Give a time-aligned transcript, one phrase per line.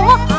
[0.00, 0.37] 我